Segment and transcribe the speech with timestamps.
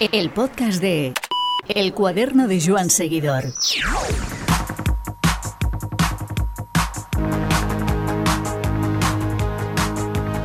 [0.00, 1.12] El podcast de
[1.68, 3.42] El cuaderno de Joan Seguidor.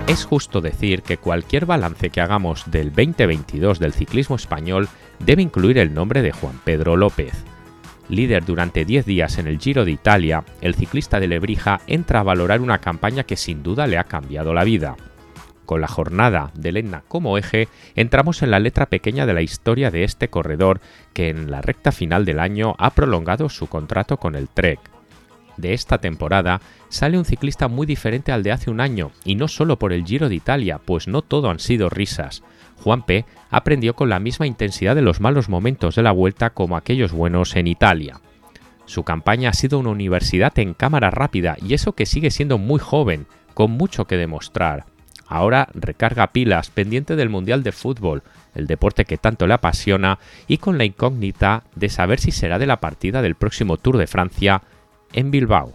[0.07, 4.89] Es justo decir que cualquier balance que hagamos del 2022 del ciclismo español
[5.19, 7.33] debe incluir el nombre de Juan Pedro López.
[8.09, 12.23] Líder durante 10 días en el Giro de Italia, el ciclista de Lebrija entra a
[12.23, 14.97] valorar una campaña que sin duda le ha cambiado la vida.
[15.65, 19.91] Con la jornada de Lenna como eje, entramos en la letra pequeña de la historia
[19.91, 20.81] de este corredor
[21.13, 24.79] que en la recta final del año ha prolongado su contrato con el Trek.
[25.57, 29.47] De esta temporada sale un ciclista muy diferente al de hace un año, y no
[29.47, 32.43] solo por el Giro de Italia, pues no todo han sido risas.
[32.83, 33.25] Juan P.
[33.49, 37.55] aprendió con la misma intensidad de los malos momentos de la vuelta como aquellos buenos
[37.55, 38.19] en Italia.
[38.85, 42.79] Su campaña ha sido una universidad en cámara rápida y eso que sigue siendo muy
[42.79, 44.85] joven, con mucho que demostrar.
[45.33, 48.21] Ahora recarga pilas pendiente del Mundial de Fútbol,
[48.53, 52.67] el deporte que tanto le apasiona, y con la incógnita de saber si será de
[52.67, 54.61] la partida del próximo Tour de Francia
[55.11, 55.73] en Bilbao.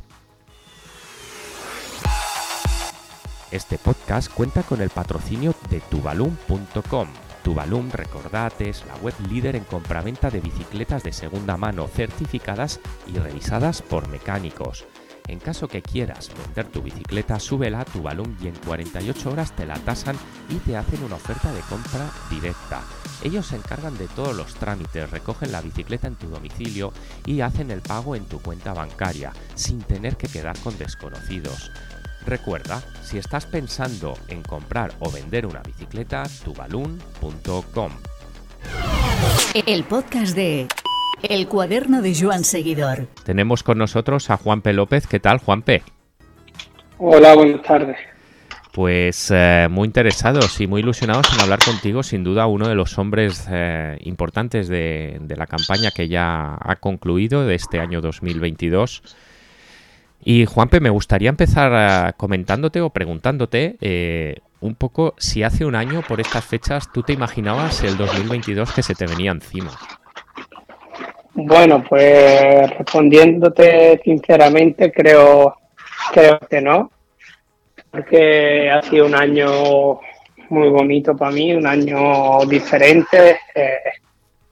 [3.51, 7.09] Este podcast cuenta con el patrocinio de tubalum.com.
[7.43, 12.79] Tubalum, recordad, es la web líder en compraventa de bicicletas de segunda mano certificadas
[13.13, 14.87] y revisadas por mecánicos.
[15.29, 19.67] En caso que quieras vender tu bicicleta, súbela a Tubalum y en 48 horas te
[19.67, 20.17] la tasan
[20.49, 22.83] y te hacen una oferta de compra directa.
[23.23, 26.93] Ellos se encargan de todos los trámites, recogen la bicicleta en tu domicilio
[27.27, 31.71] y hacen el pago en tu cuenta bancaria, sin tener que quedar con desconocidos.
[32.25, 37.93] Recuerda, si estás pensando en comprar o vender una bicicleta, tubalun.com.
[39.67, 40.69] El podcast de
[41.23, 43.09] El cuaderno de Joan Seguidor.
[43.25, 44.73] Tenemos con nosotros a Juan P.
[44.73, 45.07] López.
[45.07, 45.83] ¿Qué tal, Juan P?
[46.99, 47.97] Hola, buenas tardes.
[48.73, 52.99] Pues eh, muy interesados y muy ilusionados en hablar contigo, sin duda uno de los
[52.99, 59.03] hombres eh, importantes de, de la campaña que ya ha concluido de este año 2022.
[60.25, 61.73] Y Juanpe, me gustaría empezar
[62.09, 67.03] eh, comentándote o preguntándote eh, un poco si hace un año por estas fechas tú
[67.03, 69.71] te imaginabas el 2022 que se te venía encima.
[71.41, 75.55] Bueno, pues respondiéndote sinceramente, creo,
[76.13, 76.91] creo que no,
[77.93, 80.01] porque ha sido un año
[80.49, 83.79] muy bonito para mí, un año diferente, eh,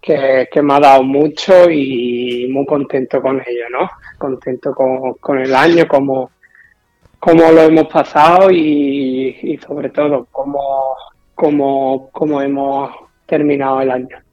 [0.00, 3.90] que, que, me ha dado mucho y muy contento con ello, ¿no?
[4.16, 6.30] Contento con, con el año, como,
[7.18, 10.94] como lo hemos pasado y, y sobre todo cómo,
[11.34, 12.92] cómo, cómo hemos
[13.26, 14.25] terminado el año.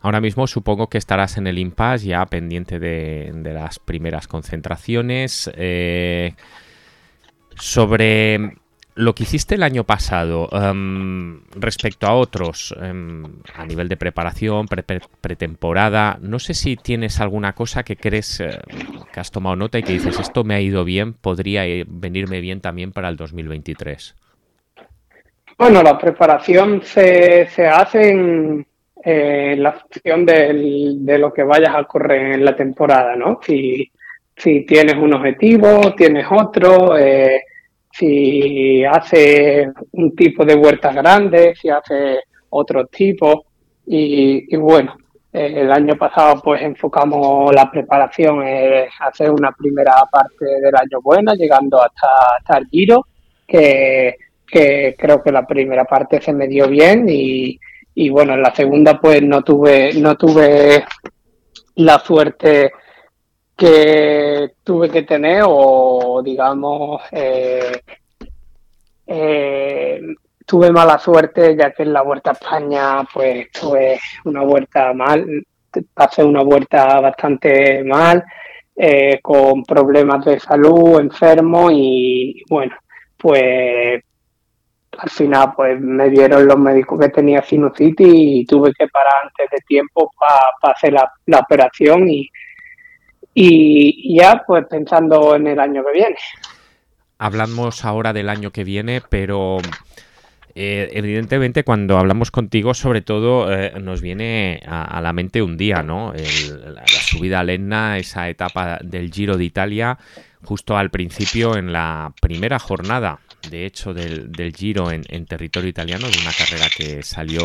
[0.00, 5.50] Ahora mismo supongo que estarás en el impasse ya pendiente de, las primeras concentraciones.
[5.54, 6.34] Eh,
[7.58, 8.56] sobre
[8.96, 13.24] lo que hiciste el año pasado um, respecto a otros um,
[13.54, 18.40] a nivel de preparación, pre -pre pretemporada, no sé si tienes alguna cosa que crees
[18.40, 18.58] eh,
[19.12, 22.40] que has tomado nota y que dices esto me ha ido bien, podría eh, venirme
[22.40, 24.14] bien también para el 2023.
[25.58, 28.66] Bueno, la preparación se, se hace en,
[29.08, 33.38] eh, la función del, de lo que vayas a correr en la temporada, ¿no?
[33.40, 33.88] Si,
[34.66, 37.40] tienes un objetivo, tienes otro, eh,
[37.92, 42.18] si hace un tipo de huertas grandes, si hace
[42.50, 43.44] otro tipo.
[43.86, 44.96] Y, bueno,
[45.32, 51.00] eh, el año pasado pues enfocamos la preparación en hacer una primera parte del año
[51.00, 53.06] buena, llegando hasta, hasta el Giro,
[53.46, 54.16] que
[54.98, 57.56] creo que la primera parte se me dio bien y,
[57.98, 60.84] y bueno, en la segunda pues no tuve, no tuve
[61.76, 62.70] la suerte
[63.56, 67.80] que tuve que tener o digamos eh,
[69.06, 70.00] eh,
[70.44, 75.24] tuve mala suerte ya que en la vuelta a España pues tuve una vuelta mal
[75.94, 78.22] pasé una vuelta bastante mal
[78.76, 82.74] eh, con problemas de salud enfermo y bueno
[83.16, 84.02] pues
[84.98, 89.50] al final pues me dieron los médicos que tenía sinusitis y tuve que parar antes
[89.50, 92.30] de tiempo para pa hacer la, operación y
[94.18, 96.16] ya pues pensando en el año que viene.
[97.18, 99.58] Hablamos ahora del año que viene, pero
[100.58, 105.82] eh, evidentemente cuando hablamos contigo sobre todo eh, nos viene a, la mente un día,
[105.82, 106.14] ¿no?
[106.14, 109.98] La, subida a Lenna, esa etapa del Giro de Italia,
[110.44, 113.18] justo al principio en la primera jornada,
[113.50, 117.42] de hecho, del, del Giro en, territorio italiano, de una carrera que salió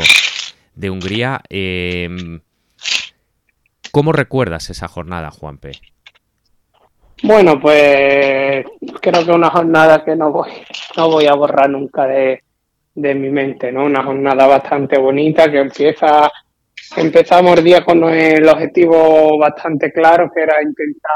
[0.75, 1.41] de Hungría.
[1.49, 2.09] Eh,
[3.91, 5.71] ¿Cómo recuerdas esa jornada, Juanpe?
[7.23, 8.65] Bueno, pues
[9.01, 10.49] creo que una jornada que no voy,
[10.97, 12.43] no voy a borrar nunca de,
[12.95, 13.85] de mi mente, ¿no?
[13.85, 16.31] Una jornada bastante bonita que empieza
[16.95, 21.11] empezamos el día con el objetivo bastante claro, que era intentar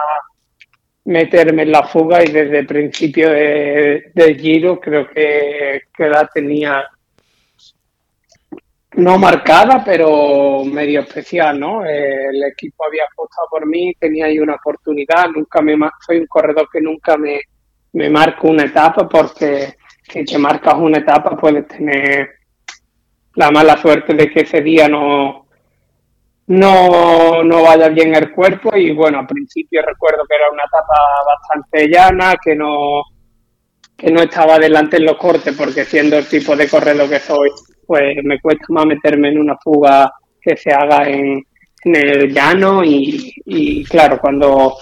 [1.05, 6.83] meterme en la fuga y desde el principio de, Giro creo que, que, la tenía
[8.93, 11.85] no marcada, pero medio especial, ¿no?
[11.85, 15.75] el equipo había apostado por mí, tenía ahí una oportunidad, nunca me
[16.05, 17.41] soy un corredor que nunca me,
[17.93, 22.29] me marco una etapa porque si te marcas una etapa puedes tener
[23.35, 25.44] la mala suerte de que ese día no,
[26.47, 30.95] no, no vaya bien el cuerpo y bueno, al principio recuerdo que era una etapa
[31.25, 33.01] bastante llana, que no,
[33.97, 37.49] que no estaba adelante en los cortes porque siendo el tipo de corredor que soy,
[37.85, 40.11] pues me cuesta más meterme en una fuga
[40.41, 41.43] que se haga en,
[41.83, 44.77] en el llano y, y, claro, cuando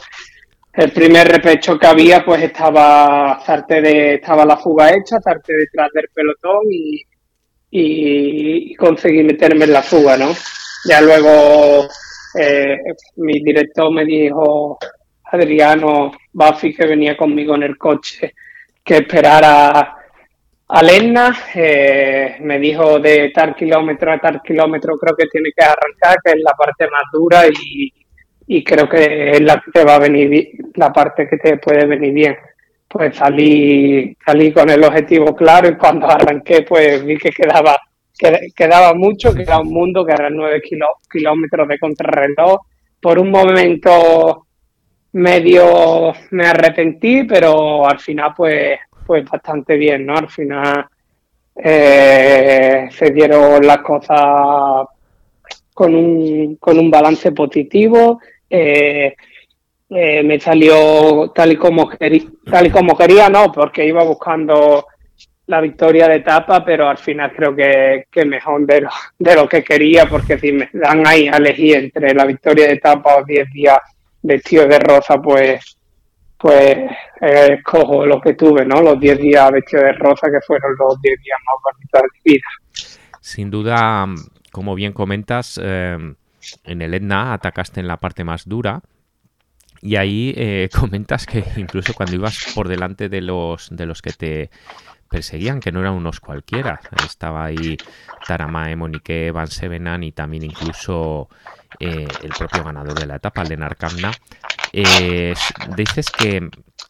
[0.74, 6.10] el primer repecho que había pues estaba de, estaba la fuga hecha, Zarte detrás del
[6.14, 7.02] pelotón y,
[7.72, 10.34] y conseguí meterme en la fuga, ¿no?
[10.86, 11.88] Ya luego
[12.40, 12.78] eh,
[13.18, 14.78] mi director me dijo,
[15.26, 18.34] Adriano Buffy, que venía conmigo en el coche,
[18.84, 19.96] que esperara
[20.68, 21.36] a Lenna.
[21.56, 26.32] Eh, me dijo de tal kilómetro a tal kilómetro creo que tiene que arrancar, que
[26.32, 27.94] es la parte más dura y,
[28.48, 31.86] y creo que es la que te va a venir, la parte que te puede
[31.86, 32.38] venir bien.
[32.88, 37.76] Pues salí, salí con el objetivo claro y cuando arranqué pues vi que quedaba
[38.56, 42.60] quedaba mucho, quedaba un mundo que eran nueve kilómetros de contrarreloj.
[43.02, 44.48] Por un momento
[45.14, 50.16] medio me arrepentí, pero al final pues, pues bastante bien, ¿no?
[50.16, 50.86] Al final
[51.56, 54.88] eh, se dieron las cosas
[55.74, 58.20] con un, con un balance positivo.
[58.50, 59.16] Eh,
[59.90, 64.88] eh, me salió tal y como quería, tal y como quería, no, porque iba buscando
[65.48, 69.48] la victoria de etapa, pero al final creo que, que mejor de lo, de lo
[69.48, 73.26] que quería, porque si me dan ahí a elegir entre la victoria de etapa o
[73.26, 73.80] 10 días
[74.22, 75.78] vestido de rosa, pues
[76.44, 76.76] pues
[77.22, 78.82] eh, escojo lo que tuve, ¿no?
[78.82, 82.34] Los 10 días vestido de rosa, que fueron los 10 días más bonitos de mi
[82.34, 82.48] vida.
[83.22, 84.06] Sin duda,
[84.52, 85.98] como bien comentas, eh,
[86.66, 88.82] en el Etna atacaste en la parte más dura.
[89.82, 94.12] Y ahí eh, comentas que incluso cuando ibas por delante de los, de los que
[94.12, 94.50] te
[95.14, 96.80] perseguían, que no eran unos cualquiera.
[97.06, 97.78] Estaba ahí
[98.28, 101.30] Taramae, Monique, Van Sevenan y también incluso
[101.80, 104.12] eh, el propio ganador de la etapa, Lenar Kamna.
[104.72, 105.36] Eh,
[105.78, 106.38] dices que,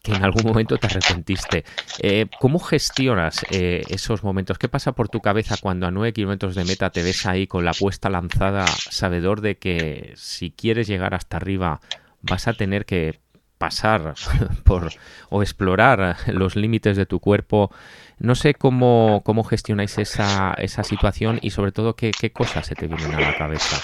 [0.06, 1.66] en algún momento te arrepentiste.
[2.00, 4.58] Eh, ¿Cómo gestionas esos momentos?
[4.58, 7.66] ¿Qué pasa por tu cabeza cuando a 9 kilómetros de meta te ves ahí con
[7.66, 11.82] la apuesta lanzada, sabedor de que si quieres llegar hasta arriba
[12.22, 13.20] vas a tener que
[13.64, 14.14] pasar
[14.66, 14.90] por
[15.30, 17.72] o explorar los límites de tu cuerpo
[18.20, 22.76] no sé cómo, cómo gestionáis esa, esa situación y sobre todo qué, qué cosas se
[22.76, 23.78] te vienen a la cabeza.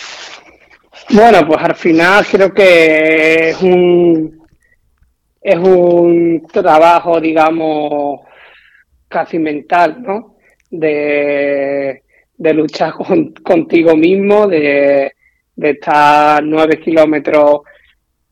[1.10, 4.42] Bueno, pues al final creo que es un,
[5.42, 8.20] es un trabajo, digamos,
[9.08, 10.36] casi mental, ¿no?
[10.70, 12.04] De,
[12.38, 12.94] de luchar
[13.44, 15.14] contigo mismo, de,
[15.56, 17.62] de estar nueve kilómetros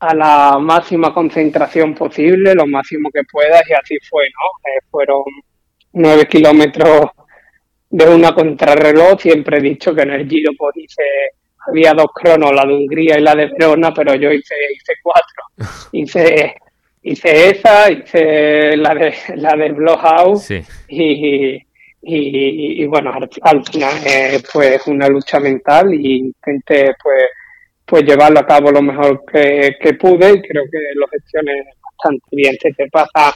[0.00, 4.70] a la máxima concentración posible, lo máximo que puedas, y así fue, ¿no?
[4.70, 5.22] Eh, fueron
[5.92, 7.10] nueve kilómetros
[7.90, 9.20] de una contrarreloj.
[9.20, 11.02] Siempre he dicho que en el Giro pues hice,
[11.66, 15.44] había dos cronos, la de Hungría y la de Verona, pero yo hice, hice cuatro.
[15.92, 16.54] Hice,
[17.02, 20.50] hice esa, hice la de la del Blockhouse
[20.88, 21.64] y,
[22.02, 23.12] y, bueno,
[23.42, 27.24] al, final eh, pues una lucha mental y intenté pues
[27.88, 32.54] pues llevarlo a cabo lo mejor que, pude y creo que lo gestioné bastante bien.
[32.60, 33.32] Se te pasa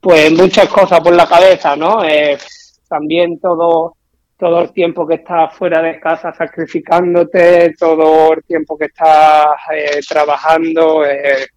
[0.00, 2.04] pues muchas cosas por la cabeza, ¿no?
[2.04, 2.38] Eh,
[2.88, 3.96] también todo,
[4.38, 9.98] todo el tiempo que estás fuera de casa sacrificándote, todo el tiempo que estás eh,
[10.08, 11.48] trabajando eh,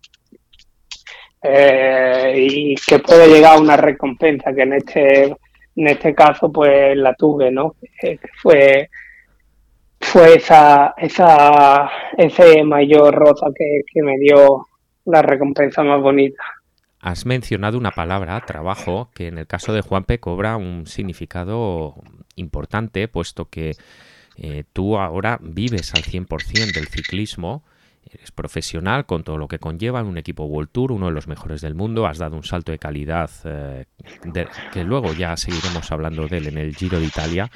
[2.35, 7.13] y que puede llegar a una recompensa, que en este, en este caso pues la
[7.13, 7.75] tuve, ¿no?
[8.41, 8.89] fue
[10.03, 14.67] fue esa, esa, ese mayor rosa que, que me dio
[15.05, 16.43] la recompensa más bonita.
[16.99, 21.95] Has mencionado una palabra, trabajo, que en el caso de Juanpe cobra un significado
[22.35, 23.75] importante, puesto que
[24.37, 27.63] eh, tú ahora vives al 100% del ciclismo,
[28.09, 31.27] eres profesional con todo lo que conlleva en un equipo World Tour, uno de los
[31.27, 33.85] mejores del mundo, has dado un salto de calidad eh,
[34.71, 37.51] que luego ya seguiremos hablando de él en el Giro de Italia.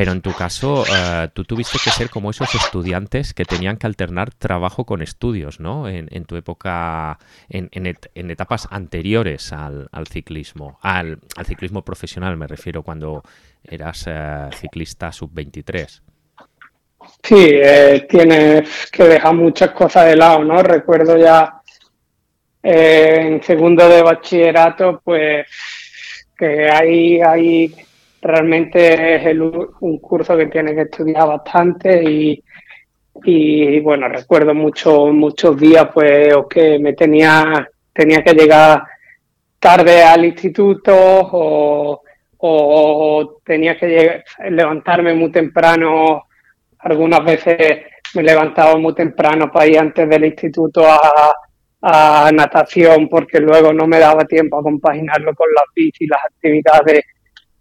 [0.00, 3.86] Pero en tu caso, eh, tú tuviste que ser como esos estudiantes que tenían que
[3.86, 5.90] alternar trabajo con estudios, ¿no?
[5.90, 7.18] En, tu época,
[7.50, 7.68] en,
[8.14, 13.22] etapas anteriores al, ciclismo, al, ciclismo profesional me refiero, cuando
[13.62, 16.00] eras eh, ciclista sub-23.
[17.22, 20.62] Sí, eh, tienes que dejar muchas cosas de lado, ¿no?
[20.62, 21.60] Recuerdo ya
[22.62, 25.46] en segundo de bachillerato, pues
[26.38, 27.74] que ahí, ahí
[28.22, 29.38] realmente es
[29.80, 32.42] un curso que tienes que estudiar bastante y,
[33.24, 38.82] y bueno, recuerdo muchos muchos días pues que me tenía, tenía que llegar
[39.58, 42.02] tarde al instituto o,
[42.38, 46.24] o tenía que levantarme muy temprano.
[46.78, 47.82] Algunas veces
[48.14, 51.32] me levantaba muy temprano para ir antes del instituto a,
[51.82, 56.20] a natación porque luego no me daba tiempo a compaginarlo con las bici y las
[56.24, 57.04] actividades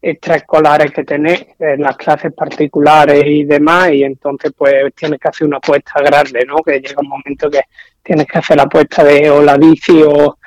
[0.02, 5.48] extraescolares que tenés, en las clases particulares y demás, y entonces pues tienes que hacer
[5.48, 6.58] una apuesta grande, ¿no?
[6.58, 7.62] Que llega un momento que
[8.02, 10.38] tienes que hacer la apuesta de o la bici o,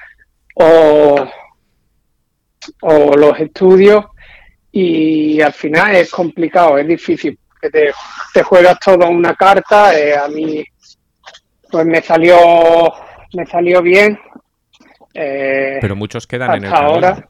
[0.54, 1.28] o,
[3.16, 4.04] los estudios
[4.70, 7.92] y al final es complicado, es difícil, te,
[8.32, 10.64] te juegas todo una carta, eh, a mí
[11.70, 12.36] pues me salió
[13.34, 14.18] me salió bien.
[15.14, 17.28] Eh, pero muchos quedan en el ahora,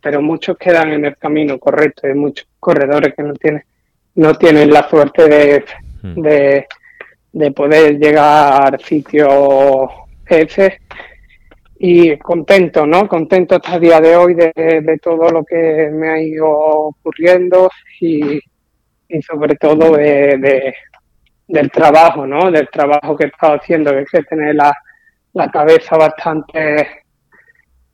[0.00, 2.06] pero muchos quedan en el camino, correcto.
[2.06, 3.64] Hay muchos corredores que no tienen,
[4.16, 5.64] no tienen la suerte de,
[6.02, 6.20] hmm.
[7.32, 9.88] de, poder llegar al sitio
[10.26, 10.80] ese.
[11.78, 13.08] Y contento, ¿no?
[13.08, 17.68] Contento hasta el día de hoy de, de todo lo que me ha ido ocurriendo
[18.00, 18.38] y,
[19.08, 20.74] y sobre todo de,
[21.48, 22.50] del trabajo, ¿no?
[22.50, 24.72] Del trabajo que he estado haciendo, que es que tener la,
[25.34, 27.01] la cabeza bastante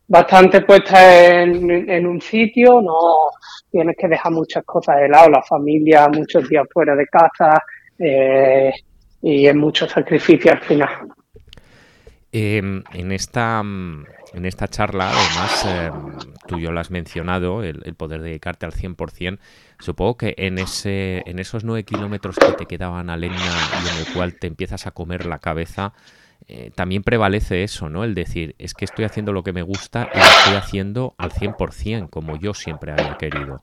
[0.09, 2.97] bastante puesta en, un sitio, no
[3.69, 7.63] tienes que dejar muchas cosas de lado, la familia, muchos días fuera de casa
[7.97, 8.71] eh,
[9.21, 10.89] y es mucho sacrificio al final.
[12.31, 17.95] Em, en esta en esta charla, además, em, tú yo lo has mencionado, el, el,
[17.95, 19.39] poder dedicarte al 100%.
[19.79, 24.07] Supongo que en, ese, en esos nueve kilómetros que te quedaban a leña y en
[24.07, 25.93] el cual te empiezas a comer la cabeza,
[26.51, 28.03] eh, también prevalece eso, ¿no?
[28.03, 31.29] El decir, es que estoy haciendo lo que me gusta y lo estoy haciendo al
[31.29, 33.61] 100%, como yo siempre había querido.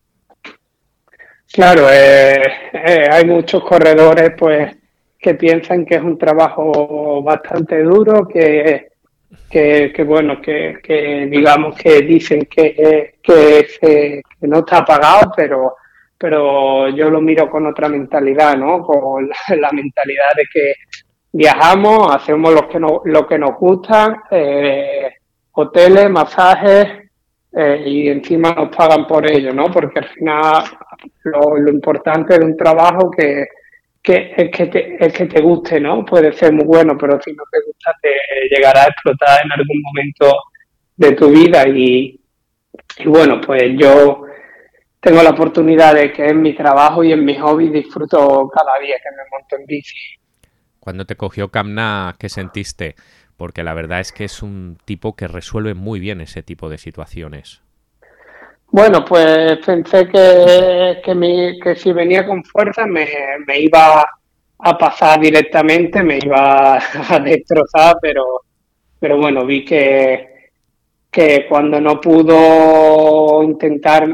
[1.52, 4.76] Claro, eh, eh, hay muchos corredores pues
[5.18, 8.86] que piensan que es un trabajo bastante duro, que,
[9.50, 15.74] que, bueno, que, que, digamos que dicen que, que, no está pagado, pero
[16.18, 18.82] pero yo lo miro con otra mentalidad, ¿no?
[18.82, 20.72] Con la, mentalidad de que
[21.36, 25.16] viajamos, hacemos lo que, no, lo que nos gusta, eh,
[25.52, 26.86] hoteles, masajes,
[27.52, 29.70] eh, y encima nos pagan por ello, ¿no?
[29.70, 30.64] Porque al final
[31.24, 33.46] lo, importante de un trabajo que,
[34.02, 36.04] que, es, que te, es que te guste, ¿no?
[36.04, 38.10] Puede ser muy bueno, pero si no te gusta te
[38.50, 40.34] llegará a explotar en algún momento
[40.96, 42.18] de tu vida y,
[42.98, 44.22] y bueno, pues yo
[45.00, 48.96] tengo la oportunidad de que en mi trabajo y en mi hobby disfruto cada día
[48.96, 50.15] que me monto en bici.
[50.86, 52.94] Cuando te cogió Camna, ¿qué sentiste?
[53.36, 56.78] Porque la verdad es que es un tipo que resuelve muy bien ese tipo de
[56.78, 57.60] situaciones.
[58.70, 63.04] Bueno, pues pensé que, que, si venía con fuerza me,
[63.58, 64.06] iba
[64.60, 66.76] a pasar directamente, me iba
[67.08, 68.42] a destrozar, pero,
[69.00, 70.50] pero bueno, vi que,
[71.10, 74.06] que cuando no pudo intentar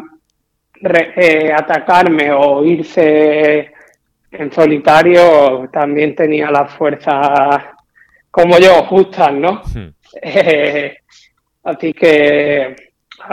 [0.82, 3.72] eh, atacarme o irse
[4.32, 7.64] en solitario también tenía las fuerzas
[8.30, 9.62] como yo, justas, ¿no?
[9.74, 9.88] Hmm.
[10.20, 10.96] Eh,
[11.64, 12.76] así que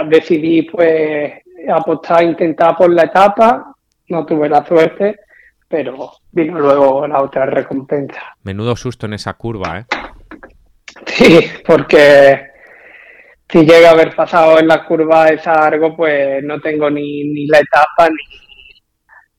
[0.07, 1.33] decidí pues
[1.73, 3.75] apostar, intentar por la etapa,
[4.07, 5.19] no tuve la suerte,
[5.67, 8.21] pero vino luego la otra recompensa.
[8.43, 9.85] Menudo susto en esa curva, ¿eh?
[11.05, 12.47] Sí, porque
[13.47, 17.47] si llega a haber pasado en la curva esa algo, pues no tengo ni, ni
[17.47, 18.48] la etapa ni,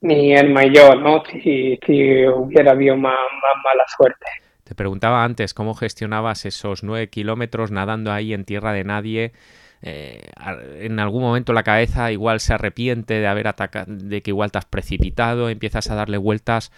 [0.00, 1.23] ni el mayor, ¿no?
[1.25, 3.16] Si, si hubiera habido más,
[3.64, 4.26] mala suerte.
[4.64, 9.33] Te preguntaba antes cómo gestionabas esos nueve kilómetros nadando ahí en tierra de nadie.
[9.83, 10.30] Eh,
[10.80, 14.59] en algún momento la cabeza igual se arrepiente de haber atacado, de que igual te
[14.59, 16.73] has precipitado, empiezas a darle vueltas.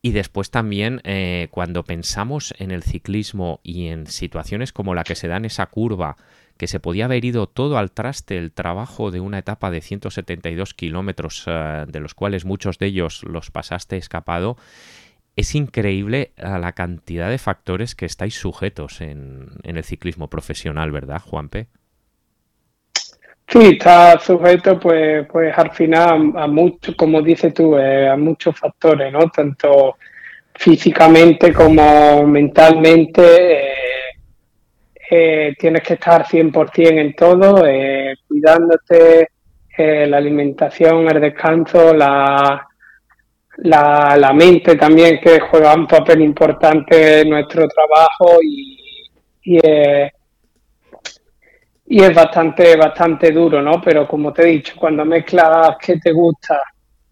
[0.00, 5.16] Y después también eh, cuando pensamos en el ciclismo y en situaciones como la que
[5.16, 6.16] se da en esa curva,
[6.58, 10.74] que se podía haber ido todo al traste el trabajo de una etapa de 172
[10.74, 14.56] kilómetros, eh, de los cuales muchos de ellos los pasaste escapado,
[15.36, 21.22] es increíble eh, la cantidad de factores que estáis sujetos en, el ciclismo profesional, ¿verdad,
[21.24, 21.68] Juanpe?
[23.46, 28.58] Sí, está sujeto pues, pues al final a, muchos, como dices tú, eh, a muchos
[28.58, 29.30] factores, ¿no?
[29.30, 29.96] Tanto
[30.54, 33.78] físicamente como mentalmente.
[35.08, 39.28] Tienes que estar 100% en todo, eh, cuidándote,
[39.76, 42.66] eh, la alimentación, el descanso, la,
[43.58, 49.08] la, la, mente también que juega un papel importante en nuestro trabajo y,
[49.44, 49.58] y,
[51.86, 53.80] y es bastante, bastante duro, ¿no?
[53.80, 56.60] Pero como te he dicho, cuando mezclas que te gusta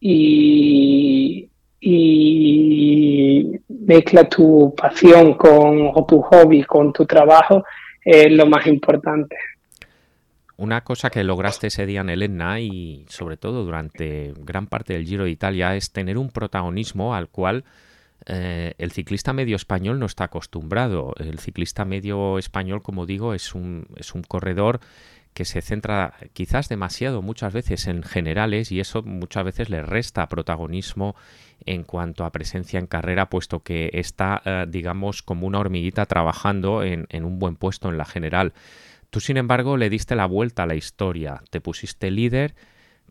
[0.01, 1.49] y,
[1.81, 7.63] y mezclas tu pasión con, o tu hobby con tu trabajo,
[8.07, 9.37] es lo más importante.
[10.57, 15.05] Una cosa que lograste ese día en Elena y sobre todo durante gran parte del
[15.05, 17.65] Giro de Italia es tener un protagonismo al cual
[18.25, 21.15] eh, el ciclista medio español no está acostumbrado.
[21.19, 24.81] El ciclista medio español, como digo, es un, es un corredor
[25.35, 30.29] que se centra quizás demasiado muchas veces en generales y eso muchas veces le resta
[30.29, 31.17] protagonismo
[31.65, 36.83] en cuanto a presencia en carrera, puesto que está, eh, digamos, como una hormiguita trabajando
[36.83, 38.53] en, un buen puesto en la general.
[39.11, 42.55] Tú, sin embargo, le diste la vuelta a la historia, te pusiste líder,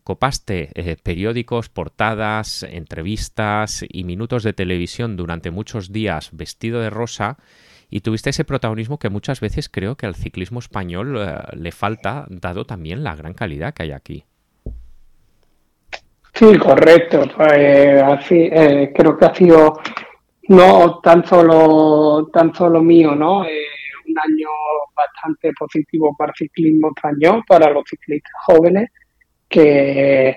[0.04, 7.38] copaste eh, periódicos, portadas, entrevistas y minutos de televisión durante muchos días vestido de rosa
[7.90, 12.26] y tuviste ese protagonismo que muchas veces creo que al ciclismo español eh, le falta,
[12.28, 14.24] dado también la gran calidad que hay aquí.
[16.36, 17.22] Sí, correcto.
[17.34, 19.80] Pues, así, eh, creo que ha sido
[20.48, 23.40] no tan solo, tan solo mío, ¿no?
[23.40, 24.48] un año
[24.94, 28.88] bastante positivo para el ciclismo español, para los ciclistas jóvenes
[29.48, 30.36] que,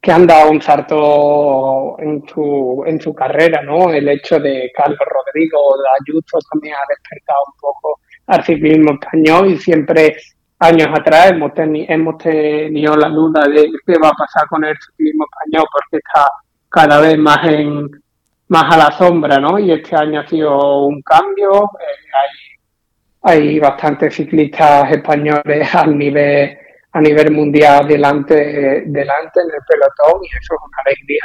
[0.00, 3.92] que han dado un salto en su, en su carrera, ¿no?
[3.92, 9.50] El hecho de Carlos Rodrigo de Ayuso también ha despertado un poco al ciclismo español
[9.52, 10.16] y siempre
[10.64, 15.24] años atrás hemos, hemos tenido la duda de qué va a pasar con el ciclismo
[15.24, 16.26] español porque está
[16.68, 17.88] cada vez más en
[18.48, 19.58] más a la sombra, ¿no?
[19.58, 22.58] Y este año ha sido un cambio, eh,
[23.22, 26.58] hay bastantes ciclistas españoles al nivel
[26.92, 31.24] a nivel mundial delante delante en el pelotón y eso es una alegría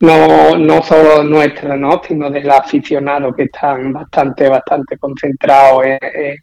[0.00, 6.36] no no no solo nuestra no sino del aficionado que están bastante bastante concentrados en,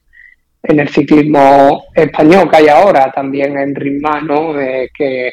[0.63, 4.59] el ciclismo español que hay ahora también en Ritma ¿no?
[4.59, 5.31] Eh, que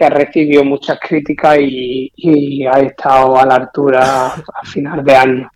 [0.00, 5.14] que ha recibido muchas críticas y, y ha estado a la altura a final de
[5.14, 5.50] año.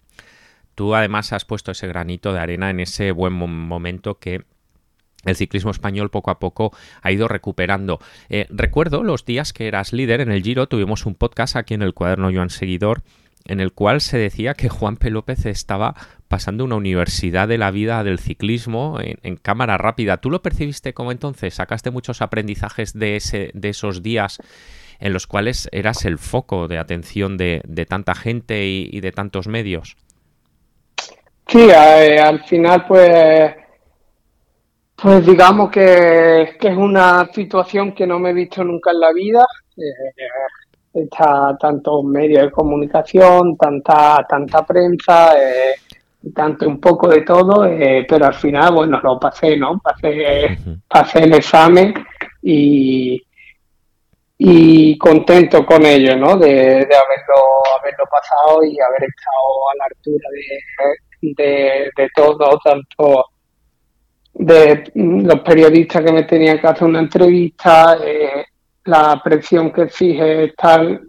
[0.75, 4.43] Tú además has puesto ese granito de arena en ese buen momento que
[5.25, 8.01] el ciclismo español poco a poco ha ido recuperando.
[8.29, 11.83] Eh, recuerdo los días que eras líder en el Giro, tuvimos un podcast aquí en
[11.83, 13.03] el cuaderno Joan Seguidor,
[13.47, 15.11] en el cual se decía que Juan P.
[15.11, 15.95] López estaba
[16.29, 20.17] pasando una universidad de la vida del ciclismo en, cámara rápida.
[20.17, 21.55] ¿Tú lo percibiste como entonces?
[21.55, 24.39] ¿Sacaste muchos aprendizajes de, ese, de esos días
[24.99, 29.97] en los cuales eras el foco de atención de, tanta gente y de tantos medios?
[31.47, 33.55] Sí, eh, al final pues,
[34.97, 39.47] pues digamos que, es una situación que no me he visto nunca en la vida.
[39.77, 39.83] Eh,
[40.95, 45.75] está tanto medios de comunicación, tanta, tanta prensa, eh,
[46.35, 49.79] tanto un poco de todo, eh, pero al final, bueno, lo pasé, ¿no?
[49.81, 50.57] Pasé,
[50.89, 51.93] pasé el examen
[52.43, 53.21] y,
[54.39, 56.37] y contento con ello, ¿no?
[56.37, 57.41] De, de haberlo,
[57.81, 63.27] haberlo pasado y haber estado a la altura de, de, de todo, tanto
[64.35, 68.45] de los periodistas que me tenían que hacer una entrevista, eh,
[68.85, 71.01] la presión que exige estar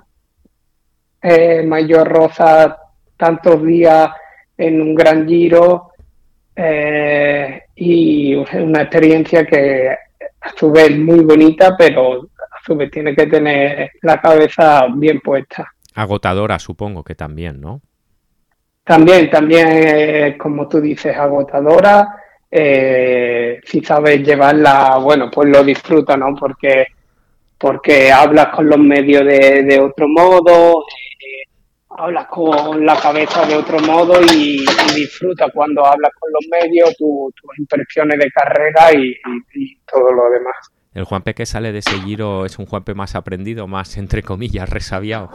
[1.22, 2.78] eh, Mayor Rosa
[3.18, 4.12] tantos días
[4.58, 5.92] en un gran giro
[6.56, 13.16] eh, y una experiencia que a su vez muy bonita, pero a su vez tiene
[13.16, 15.74] que tener la cabeza bien puesta.
[15.96, 17.82] Agotadora, supongo que también, ¿no?
[18.84, 22.08] También, también, como tú dices, agotadora.
[22.52, 26.36] Eh, si sabes llevarla, bueno, pues lo disfruta, ¿no?
[26.36, 26.86] Porque,
[27.58, 31.50] porque hablas con los medios de, otro modo, eh,
[31.90, 34.66] hablas con la cabeza de otro modo y,
[34.96, 39.16] disfruta cuando hablas con los medios, tus impresiones de carrera y,
[39.92, 40.56] todo lo demás.
[40.94, 44.70] ¿El Juanpe que sale de ese giro es un Juanpe más aprendido, más, entre comillas,
[44.70, 45.30] resabiado?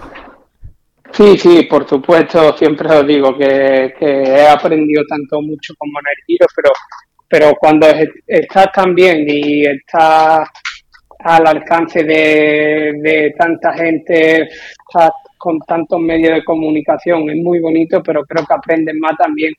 [1.13, 6.25] Sí, sí, por supuesto, siempre os digo que, he aprendido tanto mucho como en el
[6.25, 6.71] giro, pero,
[7.29, 7.87] pero cuando
[8.27, 10.49] estás tan bien y estás
[11.23, 14.49] al alcance de, tanta gente,
[15.39, 19.53] con tantos medios de comunicación, es muy bonito, pero creo que aprendes más también,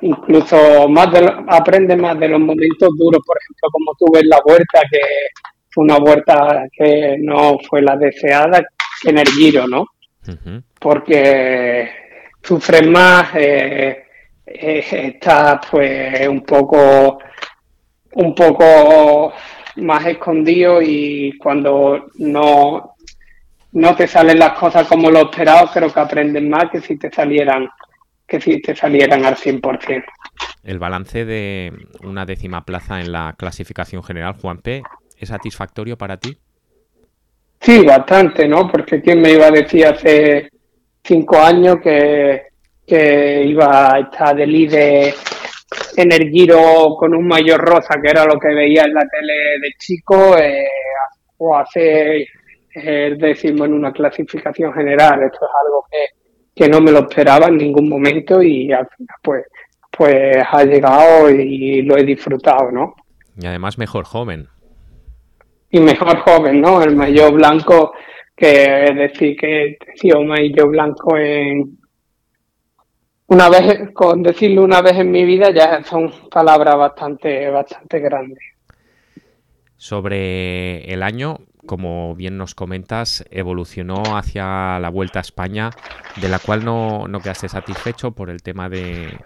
[0.00, 4.40] incluso más de, aprendes más de los momentos duros, por ejemplo, como tuve en la
[4.44, 5.00] vuelta, que
[5.70, 8.62] fue una vuelta que no fue la deseada,
[9.02, 9.86] que en el giro, ¿no?
[10.80, 11.88] porque
[12.42, 14.04] sufren más, eh,
[14.46, 17.18] eh, está pues un poco,
[18.14, 19.32] un poco
[19.76, 22.96] más escondido y cuando no,
[23.72, 27.10] no te salen las cosas como lo esperado, creo que aprendes más que si te
[27.10, 27.68] salieran
[28.26, 30.04] que si te salieran al 100%.
[30.64, 34.82] El balance de una décima plaza en la clasificación general, Juan P.,
[35.16, 36.36] ¿es satisfactorio para ti?
[37.60, 38.68] Sí, bastante, ¿no?
[38.68, 40.50] Porque quién me iba a decir hace
[41.04, 42.46] cinco años que,
[42.86, 45.14] que iba a estar de líder
[45.96, 49.34] en el giro con un mayor rosa, que era lo que veía en la tele
[49.60, 50.66] de chico, eh,
[51.38, 52.26] o hacer
[52.70, 55.22] el décimo en una clasificación general.
[55.22, 59.16] Esto es algo que, que no me lo esperaba en ningún momento y al final
[59.22, 59.44] pues,
[59.90, 62.94] pues ha llegado y lo he disfrutado, ¿no?
[63.38, 64.48] Y además mejor joven.
[65.70, 66.82] Y mejor joven, ¿no?
[66.82, 67.92] El mayor blanco,
[68.34, 71.78] que es decir, que he sido mayor blanco en,
[73.28, 78.38] una vez, con decirlo una vez en mi vida, ya son palabras bastante, bastante grandes.
[79.76, 85.70] Sobre el año, como bien nos comentas, evolucionó hacia la Vuelta a España,
[86.20, 89.18] de la cual no, no quedaste satisfecho por el tema de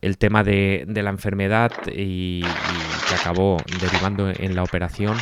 [0.00, 5.16] el tema de, de la enfermedad y, y, que acabó derivando en la operación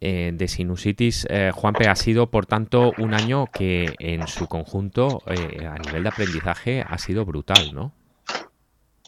[0.00, 1.26] eh, de sinusitis.
[1.30, 6.02] Eh, Juanpe, ha sido, por tanto, un año que en su conjunto, eh, a nivel
[6.02, 7.92] de aprendizaje, ha sido brutal, ¿no?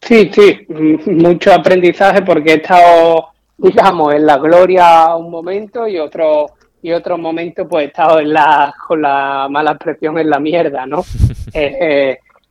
[0.01, 0.67] Sí, sí,
[1.07, 6.47] mucho aprendizaje porque he estado, digamos, en la gloria un momento y otro
[6.81, 10.87] y otro momento pues he estado en la, con la mala expresión en la mierda,
[10.87, 11.05] ¿no?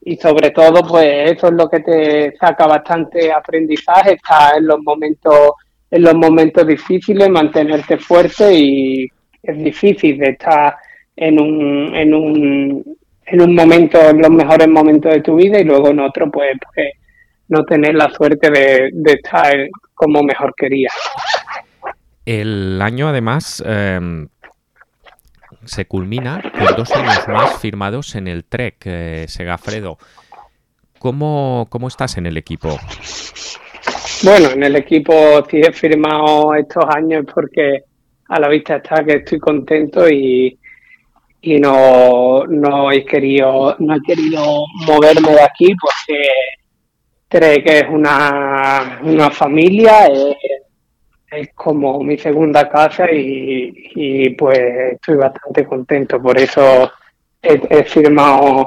[0.01, 4.81] y sobre todo pues eso es lo que te saca bastante aprendizaje, está en los
[4.81, 5.53] momentos
[5.89, 9.07] en los momentos difíciles mantenerte fuerte y
[9.43, 10.75] es difícil de estar
[11.15, 15.63] en un, en un, en un momento, en los mejores momentos de tu vida y
[15.63, 16.87] luego en otro pues, pues
[17.47, 19.55] no tener la suerte de, estar
[19.93, 20.89] como mejor quería.
[22.25, 24.27] El año además eh,
[25.63, 29.97] se culmina con dos años más firmados en el Trek, eh, Segafredo.
[30.99, 32.77] ¿Cómo, ¿Cómo estás en el equipo?
[34.23, 35.13] Bueno, en el equipo
[35.49, 37.83] sí he firmado estos años porque
[38.29, 40.57] a la vista está que estoy contento y,
[41.41, 46.29] y no, no he querido no he querido moverme de aquí porque
[47.27, 50.35] creo que es una, una familia, es,
[51.31, 54.59] es, como mi segunda casa y, y, pues
[54.93, 56.21] estoy bastante contento.
[56.21, 56.91] Por eso
[57.41, 58.65] he, he firmado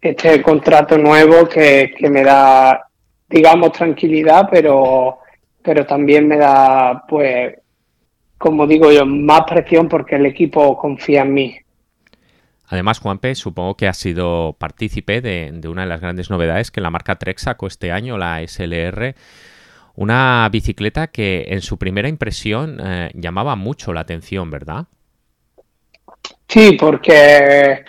[0.00, 2.89] este contrato nuevo que, que me da
[3.30, 5.20] digamos, tranquilidad, pero,
[5.62, 7.54] pero también me da, pues,
[8.36, 11.56] como digo yo, más presión porque el equipo confía en mí.
[12.66, 16.80] Además, Juanpe, supongo que ha sido partícipe de, de, una de las grandes novedades que
[16.80, 19.14] la marca Trek sacó este año, la SLR,
[19.96, 24.86] una bicicleta que en su primera impresión eh, llamaba mucho la atención, ¿verdad?
[26.48, 27.84] Sí, porque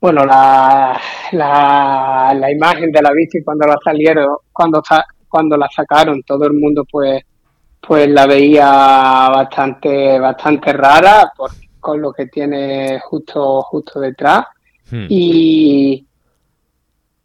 [0.00, 1.00] bueno, la,
[1.32, 4.82] la, la, imagen de la bici cuando la salieron, cuando,
[5.28, 7.22] cuando la sacaron, todo el mundo pues,
[7.80, 14.44] pues la veía bastante, bastante rara por, con lo que tiene justo, justo detrás.
[14.90, 15.06] Hmm.
[15.08, 16.06] Y,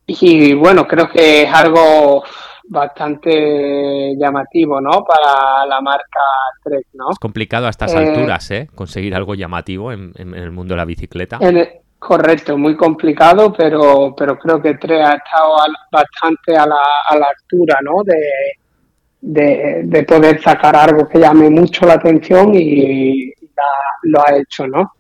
[0.08, 2.24] y bueno, creo que es algo
[2.70, 5.04] bastante llamativo, ¿no?
[5.04, 6.22] Para la marca
[6.64, 7.12] Trek, ¿no?
[7.12, 8.70] Es complicado a estas eh, alturas, ¿eh?
[8.74, 11.38] Conseguir algo llamativo en, en, el mundo de la bicicleta.
[11.42, 11.68] En,
[12.02, 15.54] Correcto, muy complicado, pero, pero creo que Tre ha estado
[15.92, 18.04] bastante a la, a la altura, ¿no?
[18.04, 18.18] De,
[19.22, 23.32] de, de, poder sacar algo que llame mucho la atención y
[24.02, 24.94] lo ha hecho, ¿no?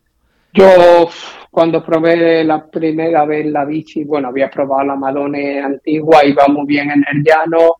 [0.53, 1.09] Yo
[1.49, 6.67] cuando probé la primera vez la bici, bueno, había probado la Madone antigua, iba muy
[6.67, 7.77] bien en el llano,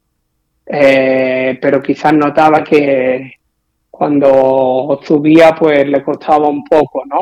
[0.66, 3.34] eh, pero quizás notaba que
[3.92, 7.20] cuando subía pues le costaba un poco, ¿no?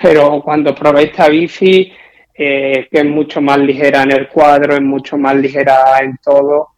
[0.00, 1.92] Pero cuando probé esta bici,
[2.34, 6.70] eh, que es mucho más ligera en el cuadro, es mucho más ligera en todo,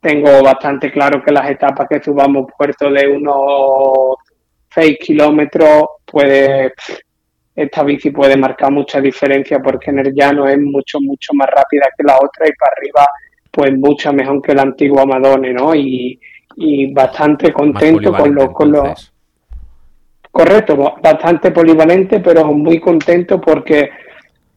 [0.00, 4.16] tengo bastante claro que las etapas que subamos puerto de unos
[4.74, 6.72] 6 kilómetros, puede,
[7.54, 11.86] esta bici puede marcar mucha diferencia porque en el llano es mucho, mucho más rápida
[11.96, 13.06] que la otra y para arriba,
[13.50, 15.74] pues mucho mejor que la antigua Madone, ¿no?
[15.74, 16.18] Y,
[16.56, 19.13] y bastante contento con los, con los
[20.34, 23.88] Correcto, bastante polivalente, pero muy contento porque,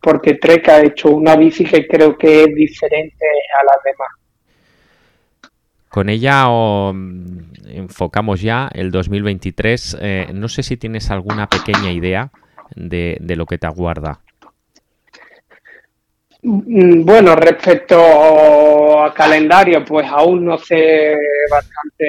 [0.02, 3.28] porque Trek ha hecho una bici que creo que es diferente
[3.62, 5.52] a las demás.
[5.88, 6.96] Con ella o,
[7.68, 9.98] enfocamos ya el 2023.
[10.02, 12.32] Eh, no sé si tienes alguna pequeña idea
[12.76, 14.22] de, de lo que te aguarda.
[16.50, 21.14] Mm, bueno, respecto a calendario, pues aún no sé
[21.52, 22.06] bastante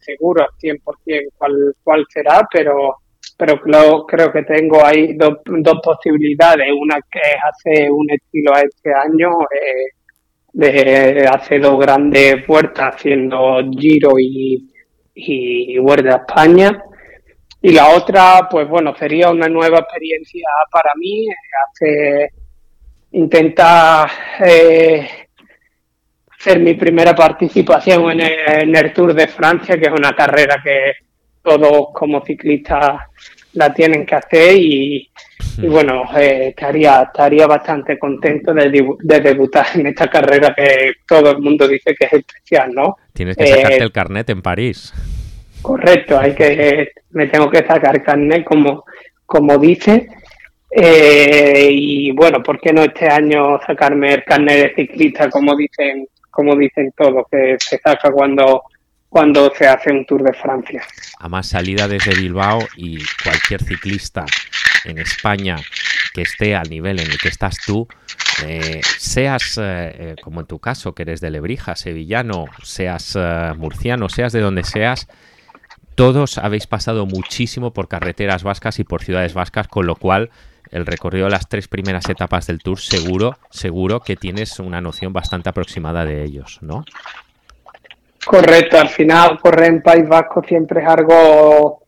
[0.00, 2.96] seguro al 100% cuál, cuál será, pero,
[3.36, 3.60] pero
[4.06, 6.68] creo, que tengo ahí dos, dos posibilidades.
[6.72, 9.92] Una que es hacer un estilo a este año, eh,
[10.52, 14.72] de hacer dos grandes vueltas haciendo Giro y,
[15.14, 16.82] y España.
[17.60, 21.26] Y la otra, pues bueno, sería una nueva experiencia para mí,
[21.68, 22.30] hacer,
[23.16, 24.10] intentar
[24.44, 25.08] eh,
[26.38, 30.60] hacer mi primera participación en el, en el Tour de Francia, que es una carrera
[30.62, 30.92] que
[31.42, 33.00] todos como ciclistas
[33.54, 35.10] la tienen que hacer y,
[35.56, 38.68] y bueno, eh, estaría, estaría bastante contento de,
[39.00, 42.96] de, debutar en esta carrera que todo el mundo dice que es especial, ¿no?
[43.14, 44.92] Tienes que sacarte eh, el carnet en París.
[45.62, 48.84] Correcto, hay que, me tengo que sacar carnet como,
[49.24, 50.06] como dice.
[50.70, 56.08] Eh, y bueno, ¿por qué no este año sacarme el carnet de ciclista como dicen,
[56.30, 58.64] como dicen todos, que se saca cuando
[59.08, 60.82] cuando se hace un Tour de Francia.
[61.20, 64.26] A más salida desde Bilbao y cualquier ciclista
[64.84, 65.56] en España
[66.12, 67.88] que esté al nivel en el que estás tú,
[68.44, 73.16] eh, seas eh, como en tu caso, que eres de Lebrija, sevillano, seas
[73.56, 75.08] murciano, seas de donde seas,
[75.96, 80.30] todos habéis pasado muchísimo por carreteras vascas y por ciudades vascas, con lo cual
[80.70, 85.12] el recorrido de las tres primeras etapas del Tour seguro, seguro que tienes una noción
[85.12, 86.84] bastante aproximada de ellos, ¿no?
[88.24, 91.82] Correcto, al final correr en País Vasco siempre es algo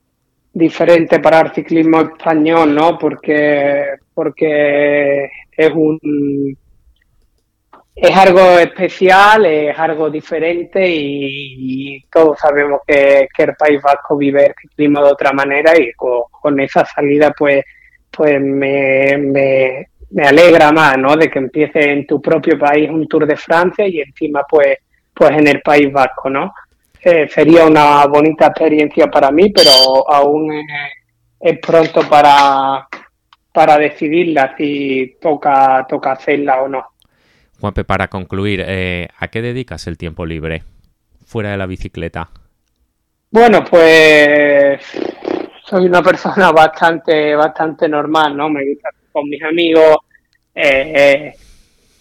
[0.53, 2.97] diferente para el ciclismo español, ¿no?
[2.99, 5.99] Porque, porque es un
[8.01, 14.47] es algo especial, es algo diferente y, todos sabemos que, que, el País Vasco vive
[14.47, 17.65] el ciclismo de otra manera y con esa salida pues,
[18.11, 21.17] pues me, me, me, alegra más, ¿no?
[21.17, 24.79] De que empiece en tu propio país un Tour de Francia y encima pues
[25.15, 26.55] pues en el País Vasco, ¿no?
[27.03, 30.65] Eh, sería una bonita experiencia para mí, pero aún es,
[31.41, 32.87] es pronto para,
[33.53, 36.85] para decidirla si toca, toca hacerla o no.
[37.61, 40.63] Juanpe, para concluir, eh, ¿a qué dedicas el tiempo libre
[41.27, 42.31] fuera de la bicicleta?
[43.31, 44.81] Bueno, pues
[45.69, 48.49] soy una persona bastante, bastante normal, ¿no?
[48.49, 49.99] Me gusta con mis amigos
[50.55, 51.33] eh,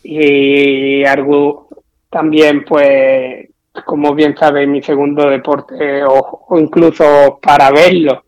[0.03, 1.67] y algo,
[2.09, 3.47] también, pues,
[3.85, 8.23] como bien sabéis, mi segundo deporte, o, o, incluso para verlo,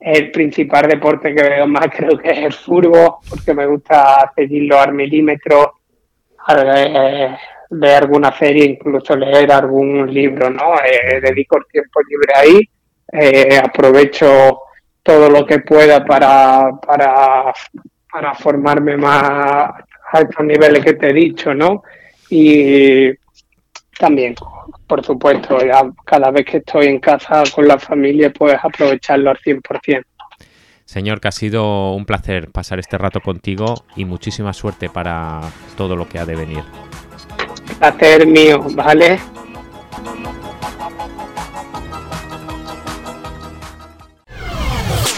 [0.00, 4.80] el principal deporte que veo más creo que es el furbo, porque me gusta seguirlo
[4.80, 5.74] al milímetro,
[6.48, 7.36] eh,
[7.70, 10.74] ver alguna serie, incluso leer algún libro, ¿no?
[10.84, 12.60] Eh, dedico el tiempo libre ahí,
[13.12, 14.58] eh, aprovecho
[15.02, 17.52] todo lo que pueda para, para,
[18.10, 19.22] para formarme más
[20.12, 21.82] a estos niveles que te he dicho, ¿no?
[22.34, 23.12] y
[23.98, 24.34] también,
[24.86, 25.58] por supuesto,
[26.06, 30.02] cada vez que estoy en casa con la familia, pues aprovecharlo al 100%.
[30.86, 35.40] Señor, que ha sido un placer pasar este rato contigo y muchísima suerte para
[35.76, 36.64] todo lo que ha de venir.
[37.78, 39.18] Placer mío, ¿vale?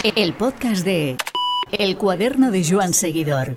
[0.05, 1.17] El podcast de
[1.73, 3.53] El cuaderno de Joan Seguidor.